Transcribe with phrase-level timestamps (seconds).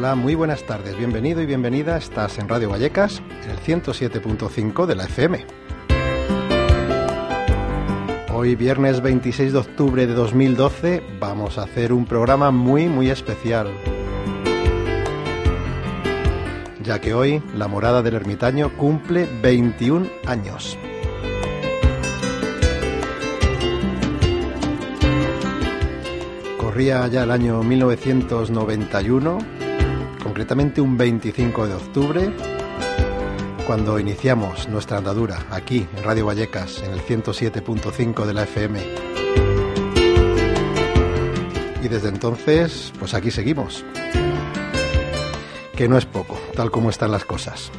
[0.00, 1.98] Hola, muy buenas tardes, bienvenido y bienvenida.
[1.98, 5.46] Estás en Radio Vallecas, en el 107.5 de la FM.
[8.32, 13.68] Hoy, viernes 26 de octubre de 2012, vamos a hacer un programa muy, muy especial.
[16.82, 20.78] Ya que hoy la morada del ermitaño cumple 21 años.
[26.56, 29.59] Corría ya el año 1991,
[30.30, 32.32] concretamente un 25 de octubre,
[33.66, 38.80] cuando iniciamos nuestra andadura aquí en Radio Vallecas, en el 107.5 de la FM.
[41.82, 43.84] Y desde entonces, pues aquí seguimos.
[45.74, 47.72] Que no es poco, tal como están las cosas.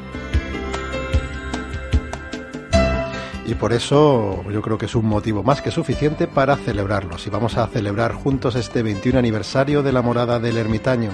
[3.45, 7.25] Y por eso yo creo que es un motivo más que suficiente para celebrarlos.
[7.27, 11.11] Y vamos a celebrar juntos este 21 aniversario de la morada del ermitaño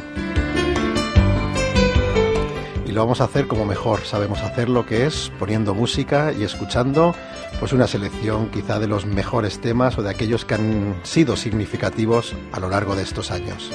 [2.98, 7.14] lo vamos a hacer como mejor sabemos hacerlo, que es poniendo música y escuchando
[7.60, 12.34] pues una selección quizá de los mejores temas o de aquellos que han sido significativos
[12.52, 13.70] a lo largo de estos años.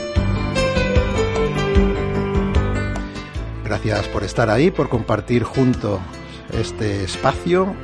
[3.62, 6.00] Gracias por estar ahí, por compartir junto
[6.52, 7.76] este espacio.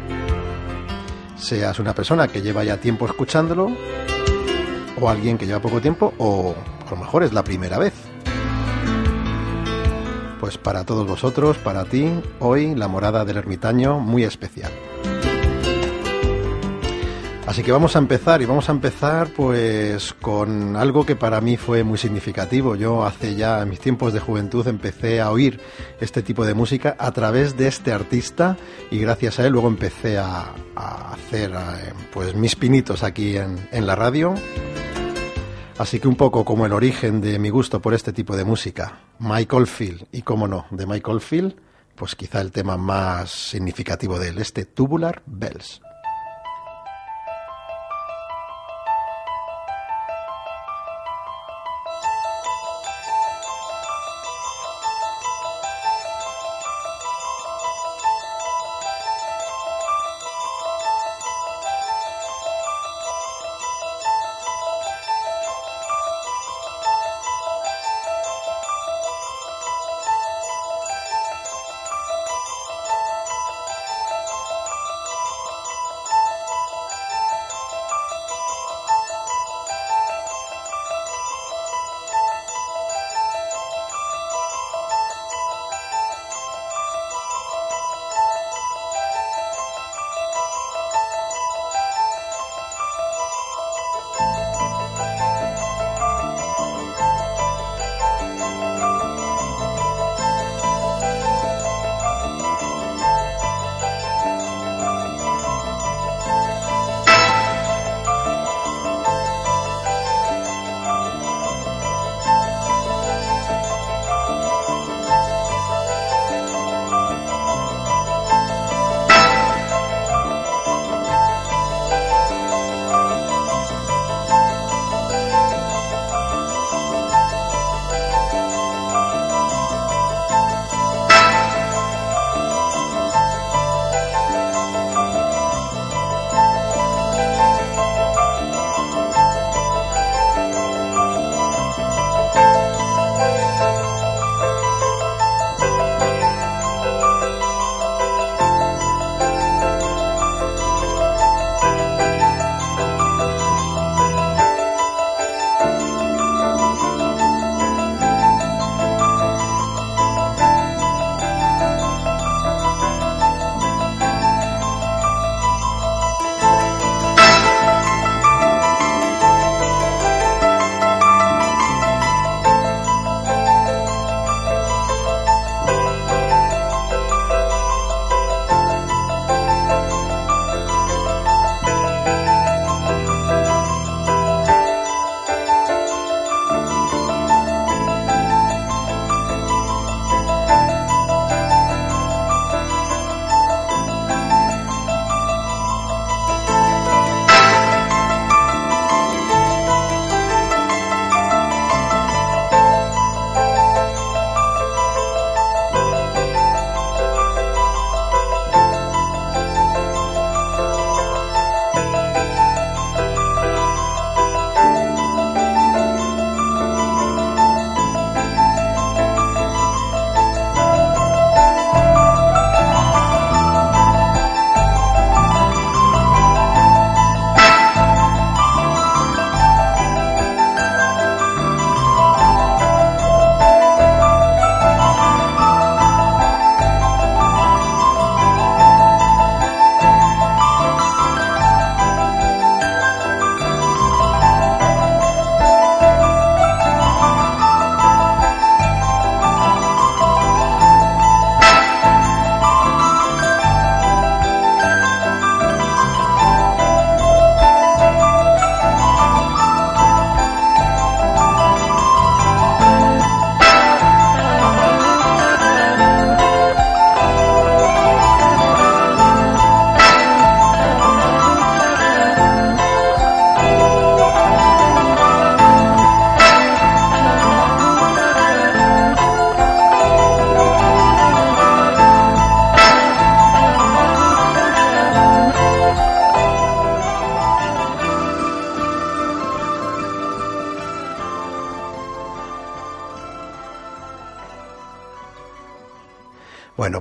[1.37, 3.71] Seas una persona que lleva ya tiempo escuchándolo,
[5.01, 8.08] o alguien que lleva poco tiempo, o a lo mejor es la primera vez.
[10.41, 14.73] Pues para todos vosotros, para ti, hoy la morada del ermitaño muy especial.
[17.49, 21.57] Así que vamos a empezar y vamos a empezar pues con algo que para mí
[21.57, 22.77] fue muy significativo.
[22.77, 25.59] Yo hace ya en mis tiempos de juventud empecé a oír
[25.99, 28.59] este tipo de música a través de este artista
[28.91, 33.87] y gracias a él luego empecé a, hacer eh, pues mis pinitos aquí en, en
[33.87, 34.35] la radio.
[35.79, 38.99] Así que un poco como el origen de mi gusto por este tipo de música,
[39.21, 41.55] Michael Field, y cómo no, de Michael Field,
[41.95, 45.81] pues quizá el tema más significativo de él, este Tubular Bells.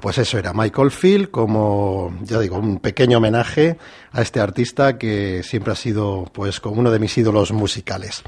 [0.07, 3.77] Pues eso era Michael Field como, ya digo, un pequeño homenaje
[4.13, 8.23] a este artista que siempre ha sido pues como uno de mis ídolos musicales.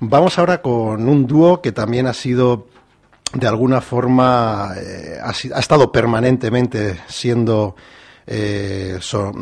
[0.00, 2.68] Vamos ahora con un dúo que también ha sido
[3.34, 7.76] de alguna forma eh, ha, ha, estado permanentemente siendo
[8.30, 8.98] eh,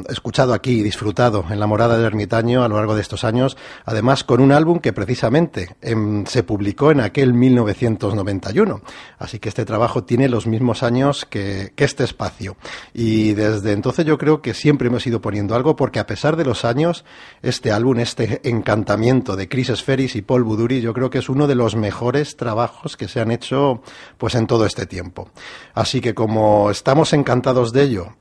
[0.09, 3.57] escuchado aquí y disfrutado en la morada del ermitaño a lo largo de estos años,
[3.85, 8.81] además con un álbum que precisamente em, se publicó en aquel 1991.
[9.19, 12.57] Así que este trabajo tiene los mismos años que, que, este espacio.
[12.95, 16.45] Y desde entonces yo creo que siempre hemos ido poniendo algo porque a pesar de
[16.45, 17.05] los años,
[17.43, 21.49] este álbum, este encantamiento de Chris Sferis y Paul Buduri, yo creo que es uno
[21.49, 23.83] de los mejores trabajos que se han hecho
[24.17, 25.31] pues en todo este tiempo.
[25.75, 28.17] Así que como estamos encantados de ello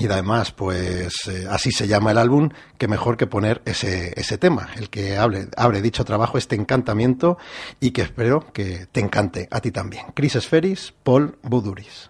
[0.00, 2.48] y además, pues eh, así se llama el álbum,
[2.78, 7.38] que mejor que poner ese, ese tema, el que hable, abre dicho trabajo, este encantamiento,
[7.80, 10.06] y que espero que te encante a ti también.
[10.14, 12.09] Chris Esferis, Paul Buduris.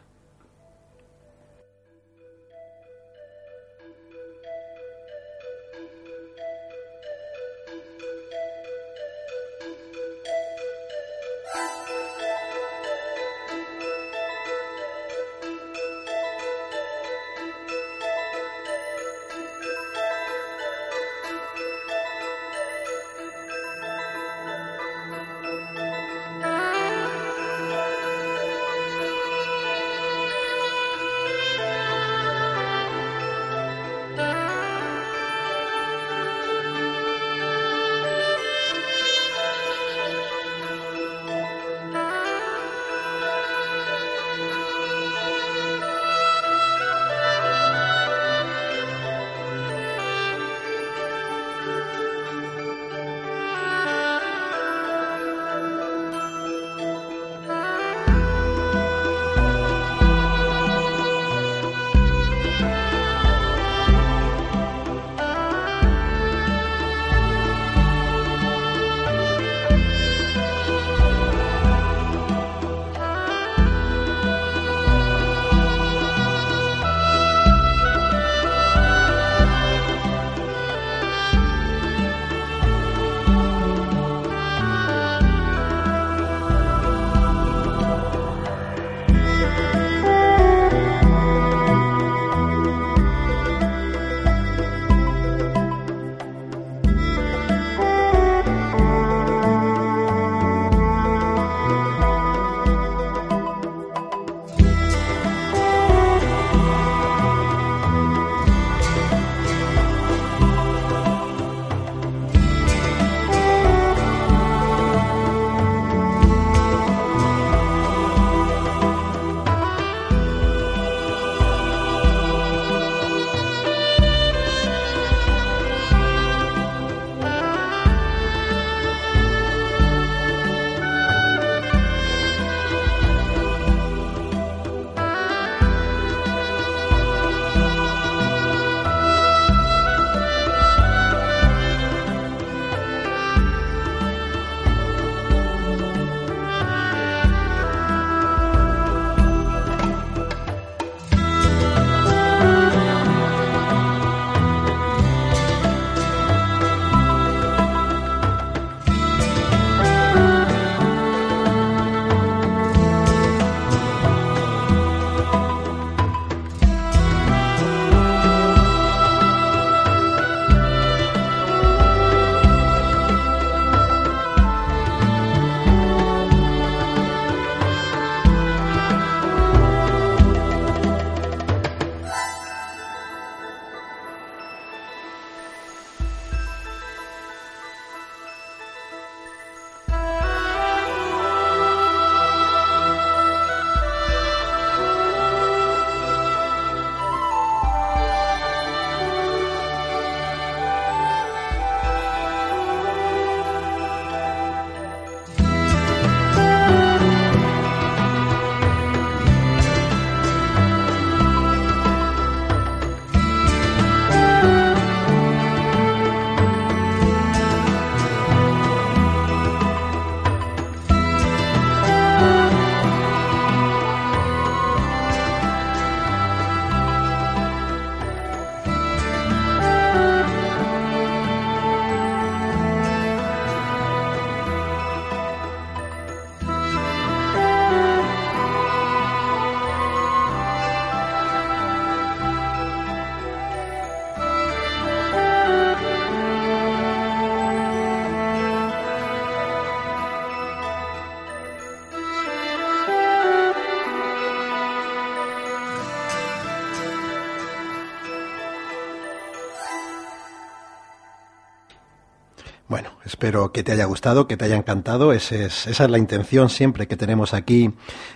[263.21, 265.13] Espero que te haya gustado, que te haya encantado.
[265.13, 267.71] esa es la intención siempre que tenemos aquí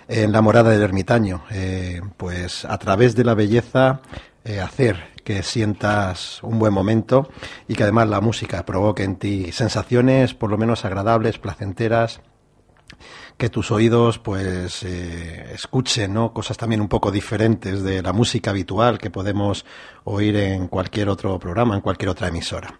[0.07, 1.43] en la morada del ermitaño.
[1.51, 4.01] Eh, pues a través de la belleza
[4.43, 7.29] eh, hacer que sientas un buen momento
[7.67, 12.21] y que además la música provoque en ti sensaciones por lo menos agradables, placenteras,
[13.37, 16.33] que tus oídos pues eh, escuchen ¿no?
[16.33, 19.67] cosas también un poco diferentes de la música habitual que podemos
[20.03, 22.79] oír en cualquier otro programa, en cualquier otra emisora.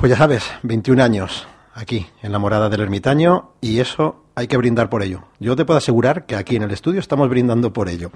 [0.00, 4.56] Pues ya sabes, 21 años aquí en la morada del ermitaño y eso hay que
[4.56, 5.24] brindar por ello.
[5.40, 8.10] Yo te puedo asegurar que aquí en el estudio estamos brindando por ello.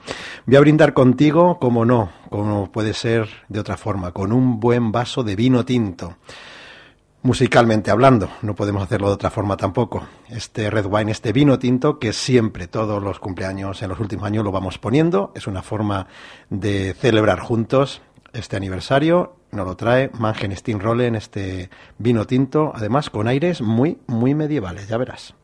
[0.47, 4.93] Voy a brindar contigo, como no, como puede ser de otra forma, con un buen
[4.93, 6.17] vaso de vino tinto.
[7.21, 10.07] Musicalmente hablando, no podemos hacerlo de otra forma tampoco.
[10.31, 14.43] Este red wine, este vino tinto que siempre, todos los cumpleaños en los últimos años
[14.43, 16.07] lo vamos poniendo, es una forma
[16.49, 18.01] de celebrar juntos
[18.35, 20.53] este aniversario nos lo trae Mangen
[21.07, 25.35] en este vino tinto, además con aires muy, muy medievales, ya verás.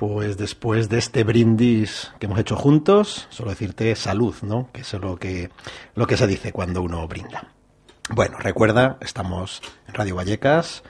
[0.00, 4.70] Pues después de este brindis que hemos hecho juntos, solo decirte salud, ¿no?
[4.72, 5.50] Que es lo que,
[5.94, 7.52] lo que se dice cuando uno brinda.
[8.08, 10.84] Bueno, recuerda, estamos en Radio Vallecas,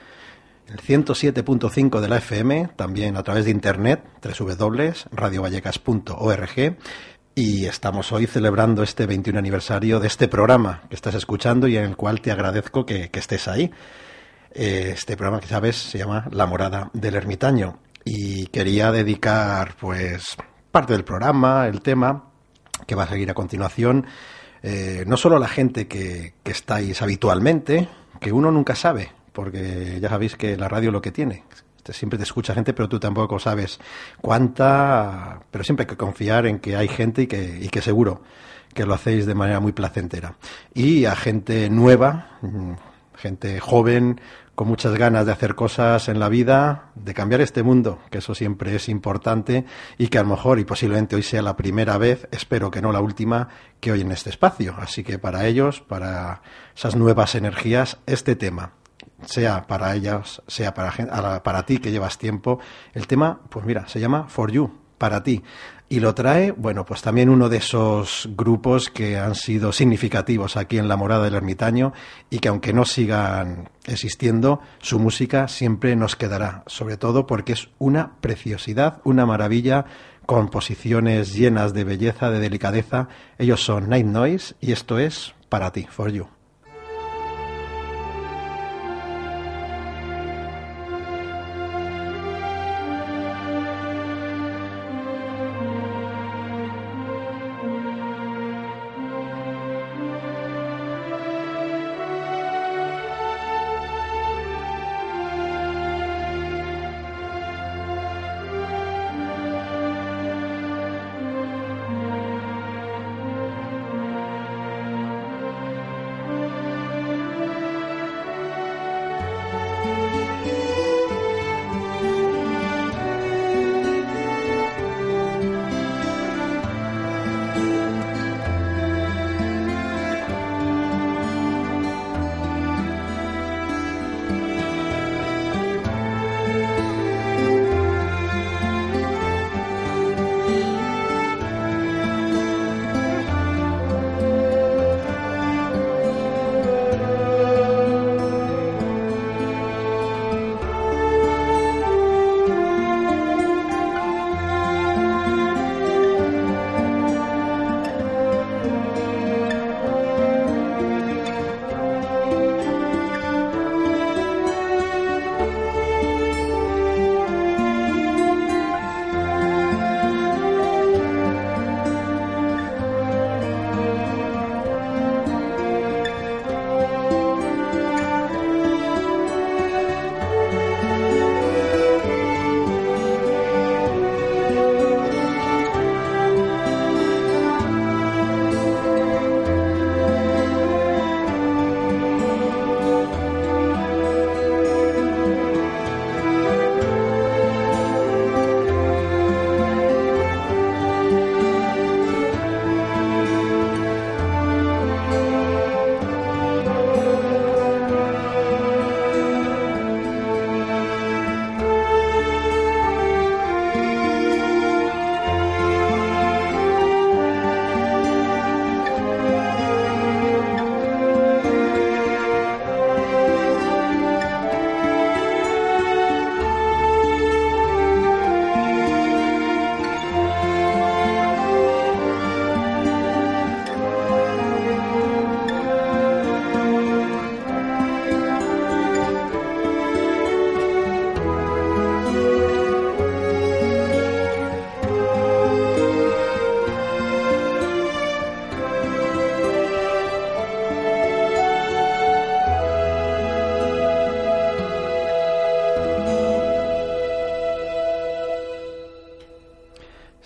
[0.69, 6.77] el 107.5 de la FM, también a través de internet, www.radiovallecas.org,
[7.35, 11.83] y estamos hoy celebrando este 21 aniversario de este programa que estás escuchando y en
[11.83, 13.71] el cual te agradezco que, que estés ahí.
[14.53, 20.37] Eh, este programa que sabes se llama La morada del ermitaño y quería dedicar pues
[20.71, 22.29] parte del programa, el tema
[22.87, 24.05] que va a seguir a continuación,
[24.63, 29.99] eh, no solo a la gente que, que estáis habitualmente, que uno nunca sabe, porque
[30.01, 31.43] ya sabéis que la radio lo que tiene,
[31.93, 33.79] siempre te escucha gente, pero tú tampoco sabes
[34.21, 38.21] cuánta, pero siempre hay que confiar en que hay gente y que, y que seguro
[38.73, 40.35] que lo hacéis de manera muy placentera.
[40.73, 42.73] Y a gente nueva, mm,
[43.15, 44.21] gente joven,
[44.61, 48.35] con muchas ganas de hacer cosas en la vida, de cambiar este mundo, que eso
[48.35, 49.65] siempre es importante
[49.97, 52.91] y que a lo mejor y posiblemente hoy sea la primera vez, espero que no
[52.91, 54.75] la última, que hoy en este espacio.
[54.77, 56.43] Así que para ellos, para
[56.75, 58.73] esas nuevas energías, este tema,
[59.25, 62.59] sea para ellas, sea para, para ti que llevas tiempo,
[62.93, 65.41] el tema, pues mira, se llama For You, para ti.
[65.91, 70.77] Y lo trae, bueno, pues también uno de esos grupos que han sido significativos aquí
[70.77, 71.91] en la morada del ermitaño
[72.29, 77.67] y que aunque no sigan existiendo, su música siempre nos quedará, sobre todo porque es
[77.77, 79.83] una preciosidad, una maravilla,
[80.25, 83.09] composiciones llenas de belleza, de delicadeza.
[83.37, 86.40] Ellos son Night Noise y esto es para ti, for you.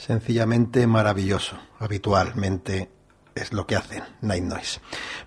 [0.06, 1.58] Sencillamente maravilloso.
[1.80, 2.90] Habitualmente
[3.34, 4.80] es lo que hacen Night Noise.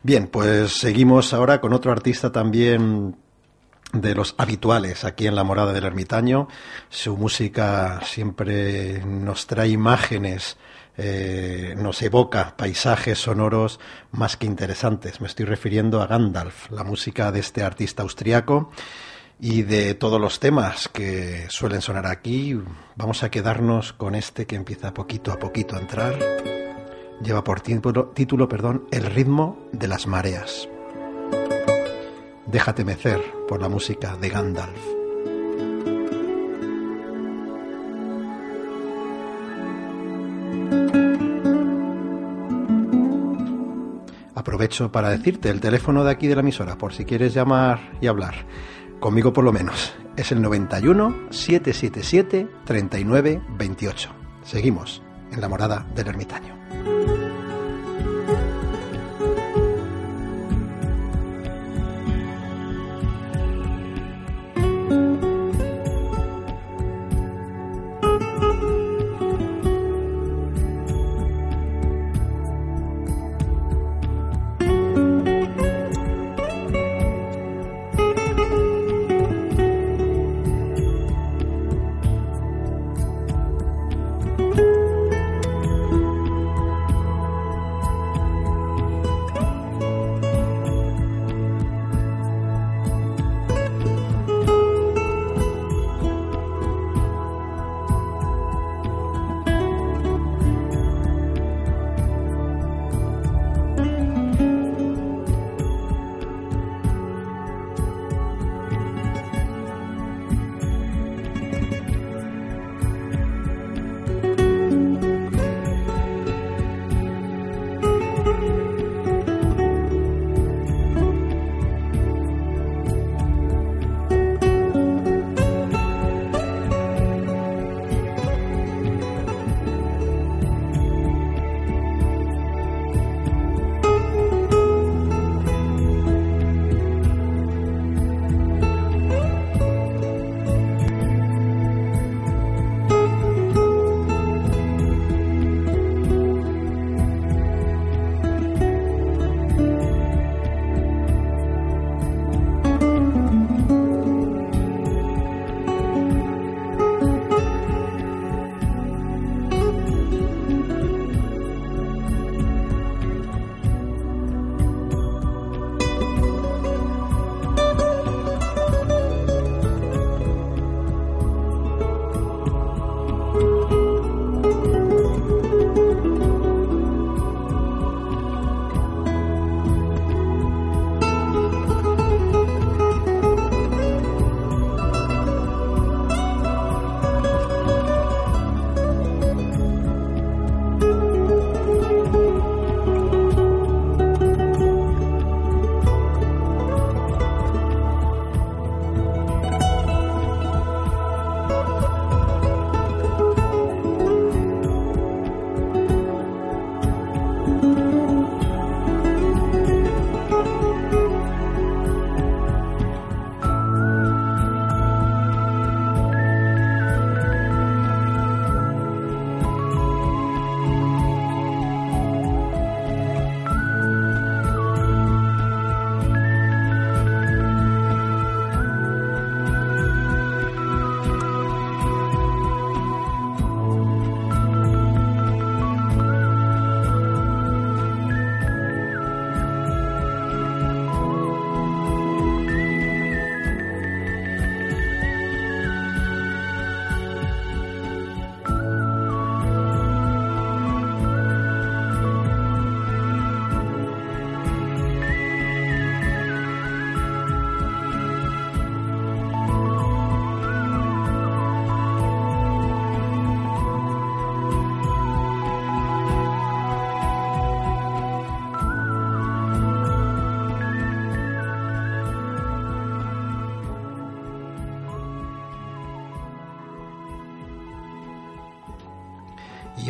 [0.03, 3.17] Bien, pues seguimos ahora con otro artista también
[3.93, 6.47] de los habituales aquí en la morada del ermitaño.
[6.91, 10.57] Su música siempre nos trae imágenes,
[10.97, 13.81] eh, nos evoca paisajes sonoros
[14.13, 15.21] más que interesantes.
[15.21, 18.71] Me estoy refiriendo a Gandalf, la música de este artista austriaco
[19.41, 22.61] Y de todos los temas que suelen sonar aquí,
[22.97, 26.19] vamos a quedarnos con este que empieza poquito a poquito a entrar.
[27.23, 30.69] Lleva por título, perdón, El ritmo de las mareas.
[32.47, 34.81] Déjate mecer por la música de Gandalf.
[44.35, 48.09] Aprovecho para decirte el teléfono de aquí de la emisora, por si quieres llamar y
[48.09, 48.47] hablar.
[49.01, 49.95] Conmigo por lo menos.
[50.17, 54.11] Es el 91 777 39 28.
[54.43, 57.28] Seguimos en la morada del ermitaño.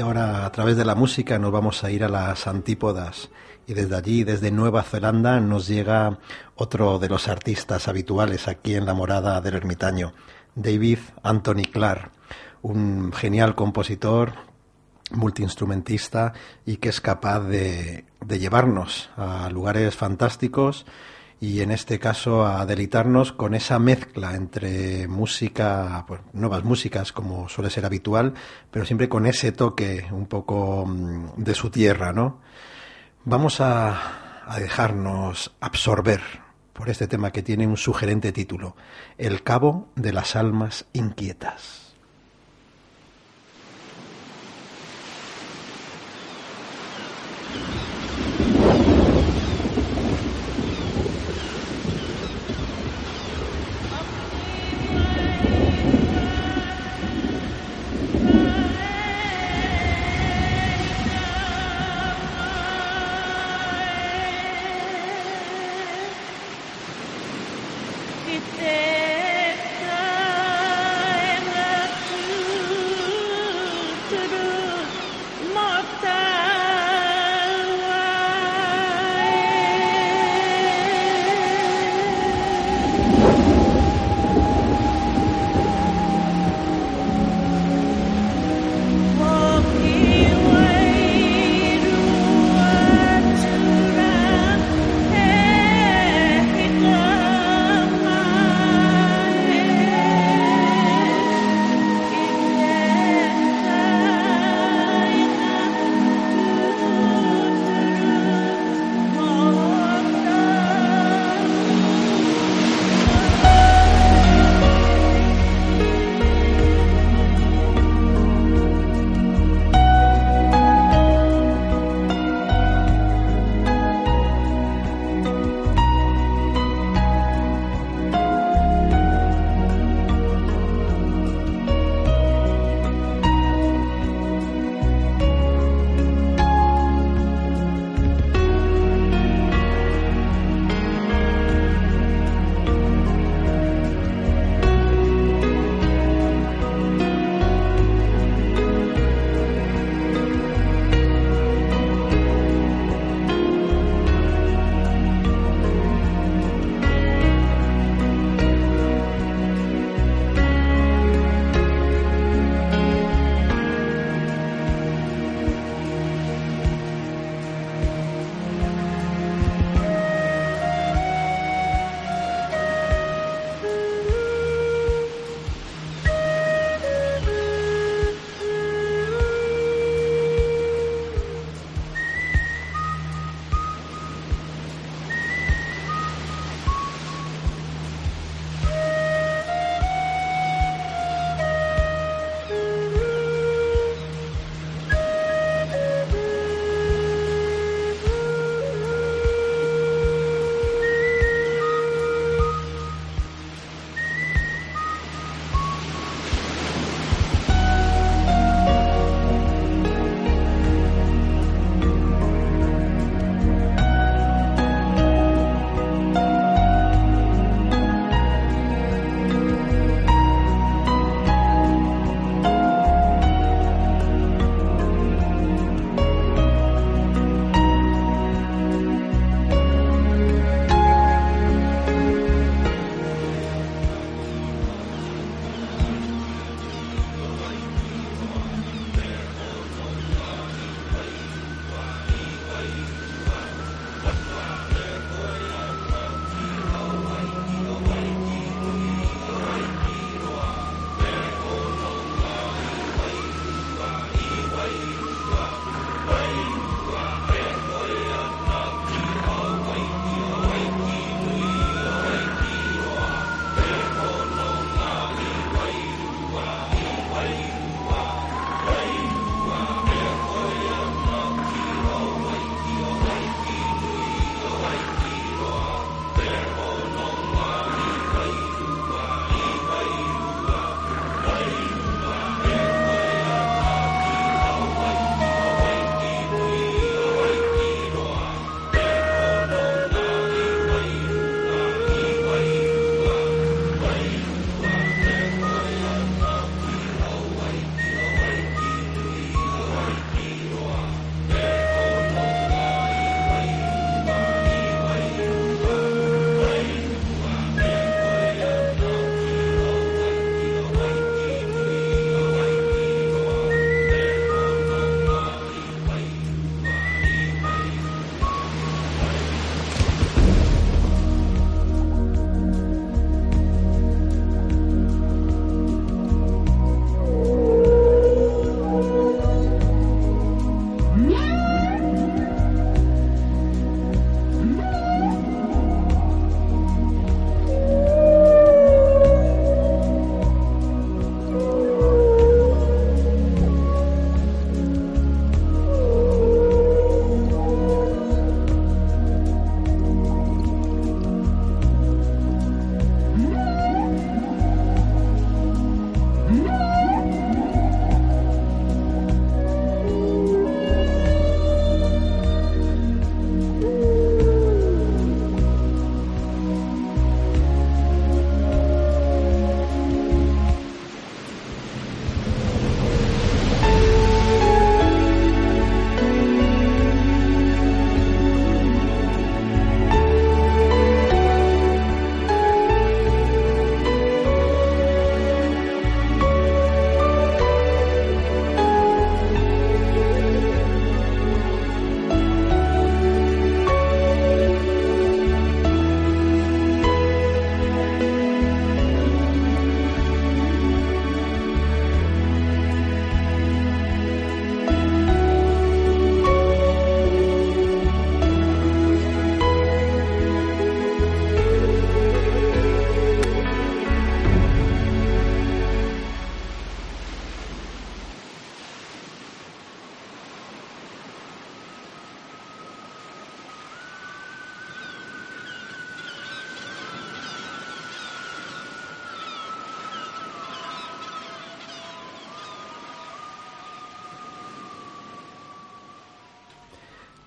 [0.01, 3.31] A través de la música nos vamos a ir a las antípodas.
[3.67, 6.21] Y desde allí, desde Nueva Zelanda, nos llega
[6.55, 10.13] otro de los artistas habituales aquí en la morada del ermitaño,
[10.55, 12.13] David Anthony Clark,
[12.63, 14.35] un genial compositor,
[15.11, 16.33] multiinstrumentista
[16.65, 20.87] y que es capaz de, de llevarnos a lugares fantásticos
[21.40, 27.48] y en este caso a delitarnos con esa mezcla entre música, pues, nuevas músicas como
[27.48, 28.35] suele ser habitual,
[28.70, 32.40] pero siempre con ese toque un poco mm, de su tierra, ¿no?
[33.24, 36.22] Vamos a, a dejarnos absorber
[36.72, 38.77] por este tema que tiene un sugerente título,
[39.16, 41.88] El cabo de las almas inquietas.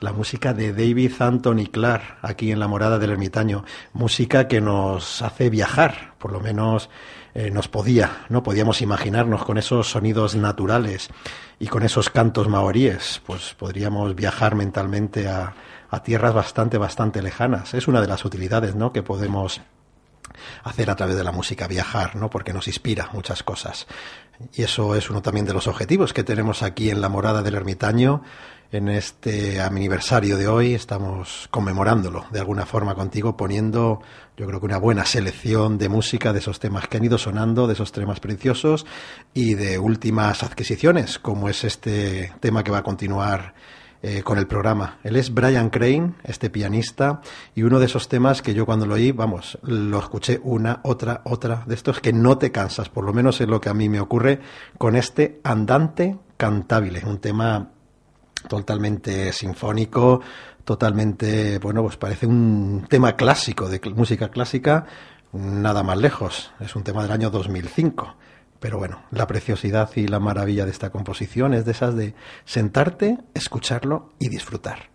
[0.02, 5.22] La música de David Anthony Clark aquí en la morada del ermitaño, música que nos
[5.22, 6.90] hace viajar, por lo menos
[7.36, 11.10] eh, nos podía, no podíamos imaginarnos con esos sonidos naturales
[11.60, 15.54] y con esos cantos maoríes, pues podríamos viajar mentalmente a,
[15.92, 17.76] a tierras bastante, bastante lejanas.
[17.76, 18.92] Es una de las utilidades, ¿no?
[18.92, 19.62] Que podemos
[20.64, 22.30] hacer a través de la música, viajar, ¿no?
[22.30, 23.88] Porque nos inspira muchas cosas.
[24.54, 27.56] Y eso es uno también de los objetivos que tenemos aquí en la morada del
[27.56, 28.24] ermitaño.
[28.72, 34.02] En este aniversario de hoy estamos conmemorándolo de alguna forma contigo, poniendo
[34.38, 37.68] yo creo que una buena selección de música de esos temas que han ido sonando,
[37.68, 38.86] de esos temas preciosos
[39.34, 43.54] y de últimas adquisiciones, como es este tema que va a continuar
[44.04, 44.98] eh, con el programa.
[45.04, 47.22] Él es Brian Crane, este pianista,
[47.54, 51.22] y uno de esos temas que yo cuando lo oí, vamos, lo escuché una, otra,
[51.24, 53.90] otra, de estos que no te cansas, por lo menos es lo que a mí
[53.90, 54.40] me ocurre
[54.80, 57.70] con este andante cantabile, un tema
[58.48, 60.22] totalmente sinfónico,
[60.66, 64.86] totalmente, bueno, pues parece un tema clásico de música clásica,
[65.32, 68.16] nada más lejos, es un tema del año 2005.
[68.62, 72.14] Pero bueno, la preciosidad y la maravilla de esta composición es de esas de
[72.46, 74.91] sentarte, escucharlo y disfrutar.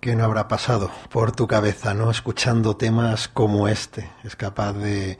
[0.00, 2.10] ¿Qué no habrá pasado por tu cabeza, no?
[2.10, 4.10] Escuchando temas como este.
[4.24, 5.18] Es capaz de,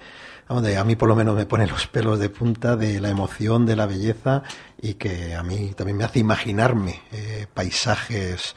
[0.49, 3.76] a mí por lo menos me pone los pelos de punta de la emoción, de
[3.76, 4.43] la belleza
[4.81, 8.57] y que a mí también me hace imaginarme eh, paisajes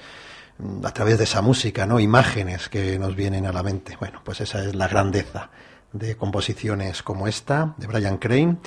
[0.60, 2.00] mm, a través de esa música, ¿no?
[2.00, 3.98] Imágenes que nos vienen a la mente.
[4.00, 5.50] Bueno, pues esa es la grandeza
[5.92, 8.60] de composiciones como esta, de Brian Crane.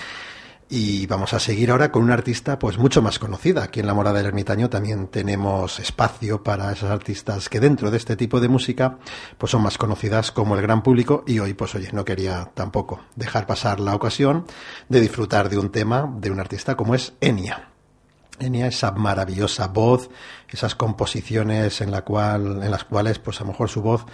[0.68, 3.62] Y vamos a seguir ahora con una artista pues mucho más conocida.
[3.62, 7.98] Aquí en La Morada del Ermitaño también tenemos espacio para esas artistas que dentro de
[7.98, 8.98] este tipo de música
[9.38, 13.00] pues son más conocidas como el gran público y hoy pues oye, no quería tampoco
[13.14, 14.44] dejar pasar la ocasión
[14.88, 17.75] de disfrutar de un tema de un artista como es Enya.
[18.38, 20.10] Enya, esa maravillosa voz,
[20.48, 24.06] esas composiciones en, la cual, en las cuales, pues a lo mejor su voz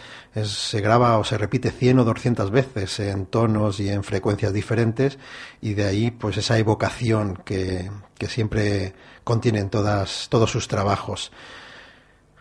[0.44, 5.18] se graba o se repite 100 o 200 veces en tonos y en frecuencias diferentes,
[5.60, 8.94] y de ahí, pues esa evocación que, que siempre
[9.24, 11.32] contienen todas, todos sus trabajos.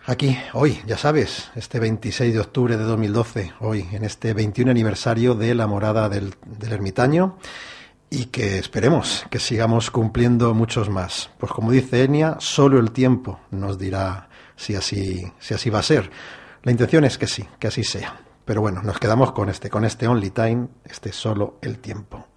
[0.08, 5.36] Aquí, hoy, ya sabes, este 26 de octubre de 2012, hoy, en este 21 aniversario
[5.36, 7.38] de la morada del, del ermitaño
[8.12, 11.32] y que esperemos que sigamos cumpliendo muchos más.
[11.40, 15.84] Pues como dice Enia, solo el tiempo nos dirá si así, si así va a
[15.84, 16.12] ser.
[16.62, 18.20] La intención es que sí, que así sea.
[18.46, 22.28] Pero bueno, nos quedamos con este, con este Only Time, este solo el tiempo.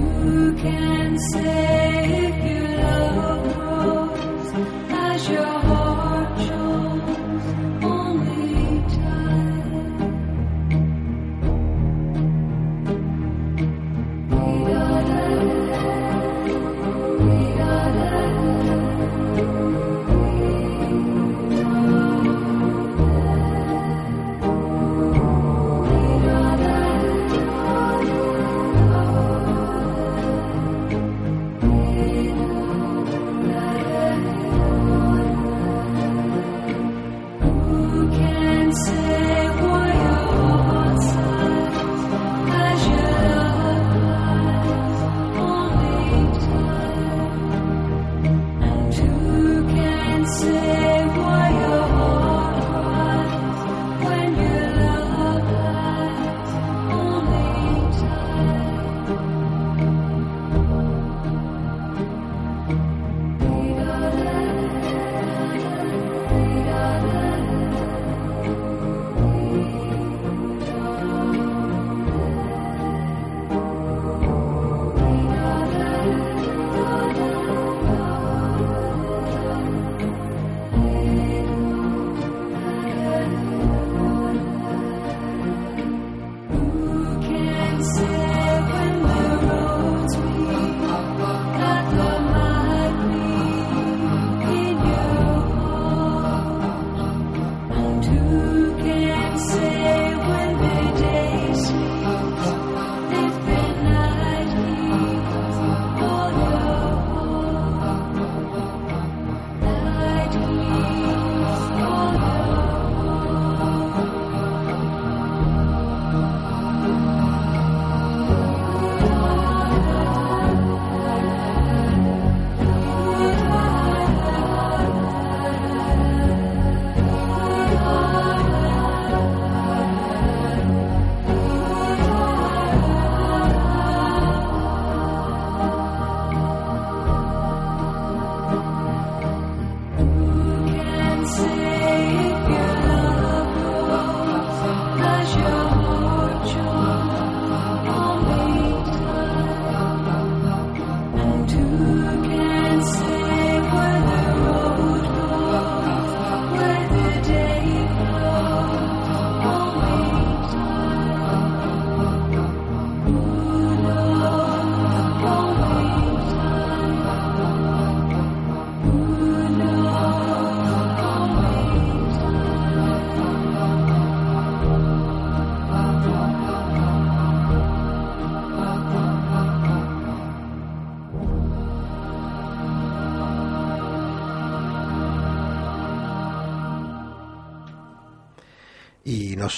[0.00, 2.29] Who can say?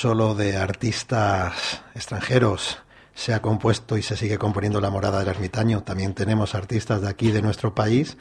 [0.02, 2.78] Solo de artistas extranjeros,
[3.14, 5.84] se ha compuesto y se sigue componiendo la morada del ermitaño.
[5.84, 8.16] También tenemos artistas de aquí, de nuestro país,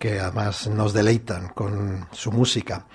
[0.00, 2.86] que además nos deleitan con su música.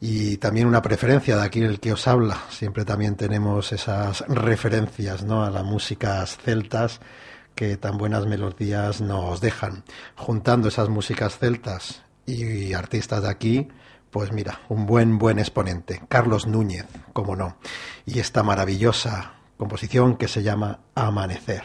[0.00, 2.42] Y también una preferencia de aquí el que os habla.
[2.50, 5.44] Siempre también tenemos esas referencias ¿no?
[5.44, 7.00] a las músicas celtas
[7.54, 9.84] que tan buenas melodías nos dejan.
[10.16, 13.68] Juntando esas músicas celtas y artistas de aquí,
[14.14, 17.56] pues mira, un buen, buen exponente, Carlos Núñez, como no,
[18.06, 21.64] y esta maravillosa composición que se llama Amanecer.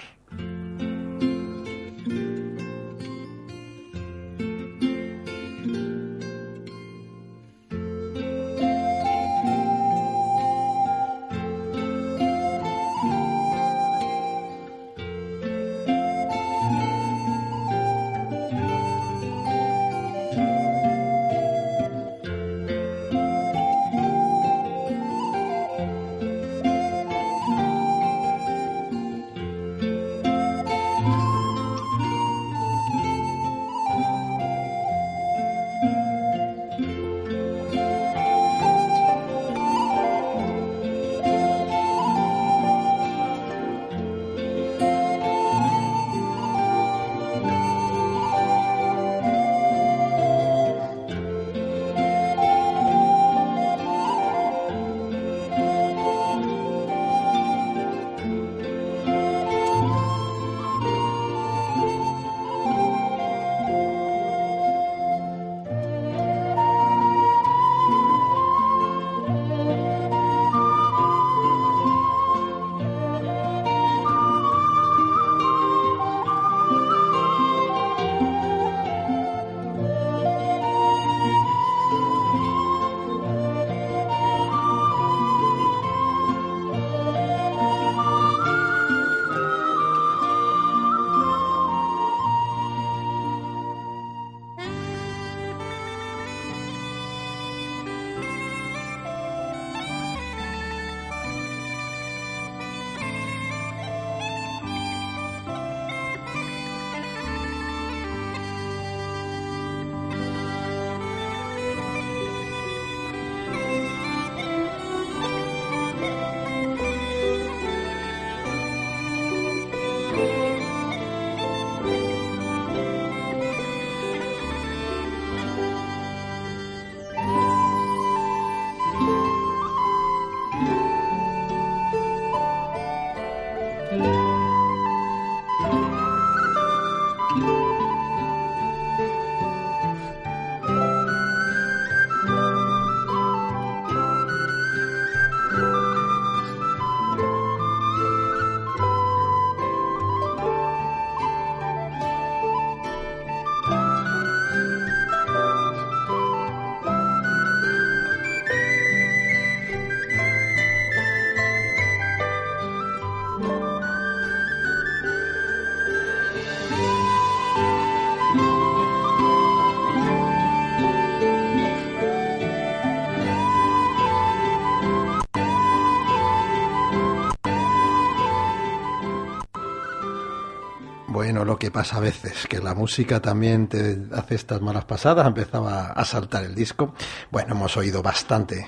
[181.69, 186.43] Pasa a veces, que la música también te hace estas malas pasadas, empezaba a saltar
[186.43, 186.93] el disco.
[187.31, 188.67] Bueno, hemos oído bastante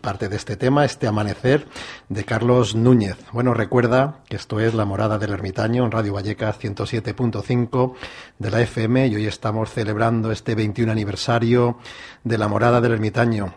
[0.00, 1.66] parte de este tema, este amanecer
[2.08, 3.16] de Carlos Núñez.
[3.32, 7.94] Bueno, recuerda que esto es La Morada del Ermitaño en Radio Vallecas 107.5
[8.38, 11.78] de la FM y hoy estamos celebrando este 21 aniversario
[12.24, 13.54] de La Morada del Ermitaño.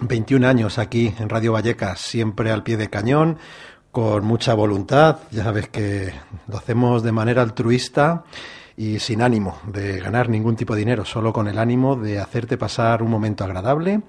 [0.00, 3.38] 21 años aquí en Radio Vallecas, siempre al pie de cañón,
[3.98, 5.16] con mucha voluntad.
[5.32, 6.12] Ya sabes que
[6.46, 8.22] lo hacemos de manera altruista
[8.76, 12.56] y sin ánimo de ganar ningún tipo de dinero, solo con el ánimo de hacerte
[12.56, 14.02] pasar un momento agradable,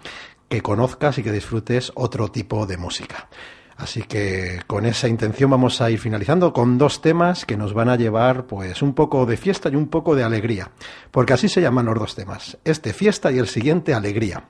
[0.48, 3.30] que conozcas y que disfrutes otro tipo de música.
[3.78, 7.90] Así que con esa intención vamos a ir finalizando con dos temas que nos van
[7.90, 10.70] a llevar pues un poco de fiesta y un poco de alegría,
[11.10, 14.44] porque así se llaman los dos temas, este fiesta y el siguiente alegría.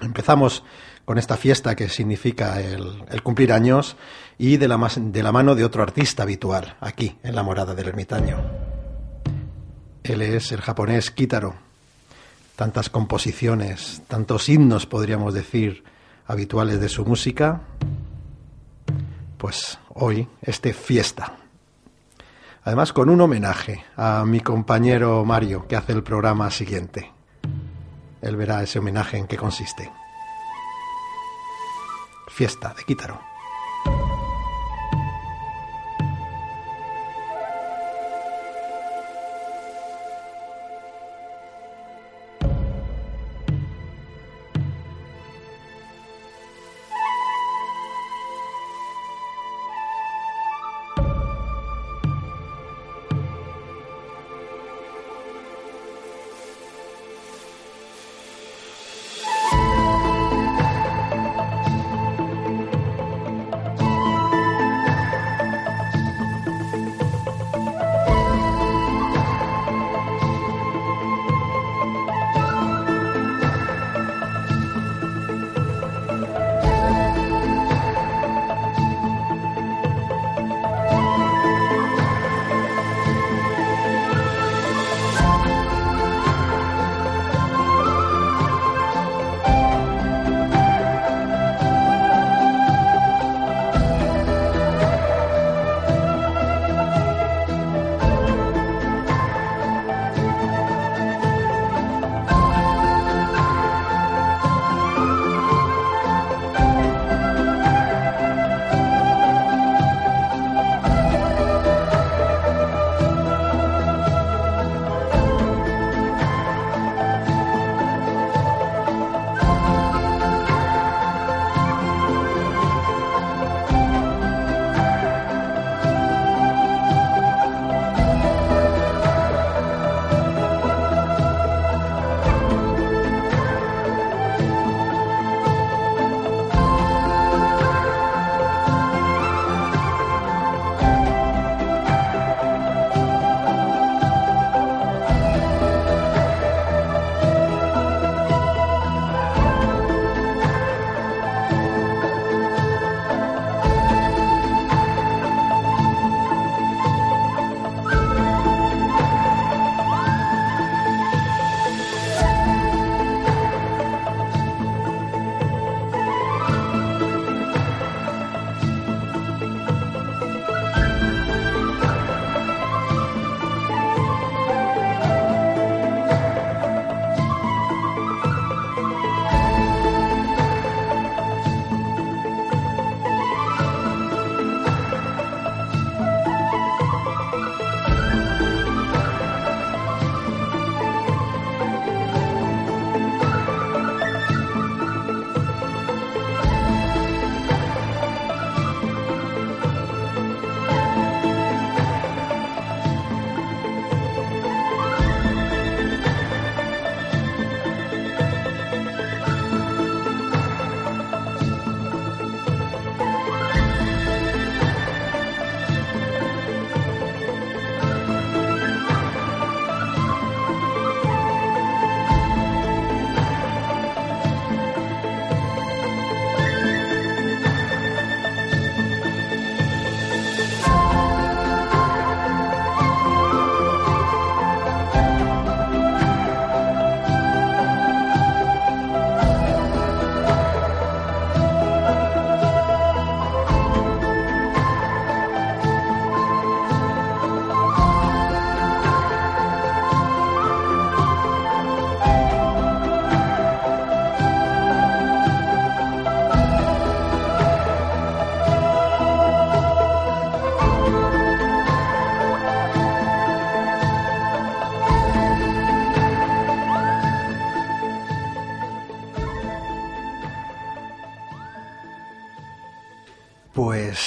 [0.00, 0.64] Empezamos
[1.04, 3.96] con esta fiesta que significa el, cumplir años
[4.38, 7.88] y de la, de la mano de otro artista habitual aquí en la morada del
[7.88, 8.38] ermitaño.
[10.02, 11.54] Él es el japonés Kitaro.
[12.56, 15.84] Tantas composiciones, tantos himnos podríamos decir
[16.26, 17.62] habituales de su música.
[19.38, 21.36] Pues hoy este fiesta.
[22.64, 27.10] Además con un homenaje a mi compañero Mario que hace el programa siguiente.
[28.20, 29.90] Él verá ese homenaje en qué consiste
[32.42, 33.31] fiesta de Quítaro.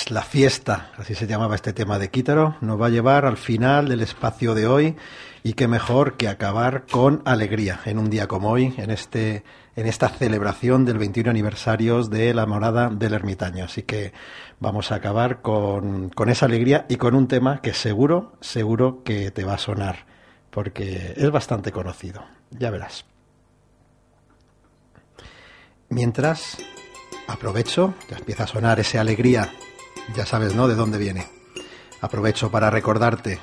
[0.10, 3.89] La fiesta, así se llamaba este tema de Quítaro, nos va a llevar al final
[3.89, 4.95] del espacio de hoy
[5.43, 9.43] y qué mejor que acabar con alegría en un día como hoy, en este
[9.76, 13.66] en esta celebración del 21 aniversario de la morada del ermitaño.
[13.66, 14.14] Así que
[14.60, 19.32] vamos a acabar con, con esa alegría y con un tema que seguro, seguro que
[19.32, 20.06] te va a sonar,
[20.49, 22.24] porque es bastante conocido.
[22.51, 23.06] Ya verás.
[25.89, 26.58] Mientras
[27.28, 29.51] aprovecho, ya empieza a sonar esa alegría,
[30.16, 30.68] ya sabes, ¿no?
[30.68, 31.28] De dónde viene.
[32.01, 33.39] Aprovecho para recordarte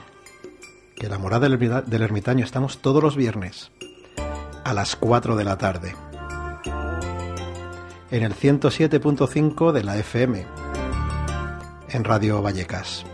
[0.97, 3.73] que la morada del ermitaño estamos todos los viernes
[4.65, 5.95] a las 4 de la tarde
[8.13, 10.45] en el 107.5 de la FM,
[11.89, 13.07] en Radio Vallecas.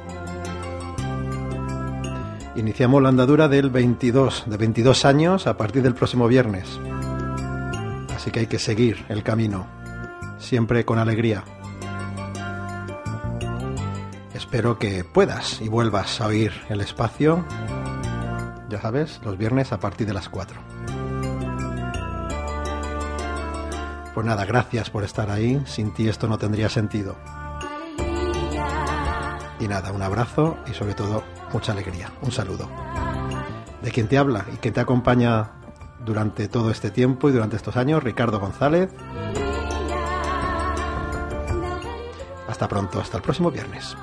[2.57, 6.81] Iniciamos la andadura del 22, de 22 años a partir del próximo viernes.
[8.13, 9.69] Así que hay que seguir el camino,
[10.41, 11.45] siempre con alegría.
[14.51, 17.45] Espero que puedas y vuelvas a oír el espacio,
[18.71, 20.59] ya sabes, los viernes a partir de las 4.
[24.15, 25.63] Pues nada, gracias por estar ahí.
[25.67, 27.19] Sin ti esto no tendría sentido.
[29.61, 32.11] Y nada, un abrazo y sobre todo mucha alegría.
[32.23, 32.71] Un saludo.
[33.83, 35.51] De quien te habla y que te acompaña
[36.07, 38.89] durante todo este tiempo y durante estos años, Ricardo González.
[42.59, 43.97] Hasta pronto, hasta el próximo viernes.